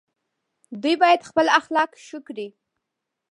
دوی 0.81 0.95
باید 1.01 1.27
خپل 1.29 1.47
اخلاق 1.59 1.91
ښه 2.05 2.19
کړي. 2.27 2.47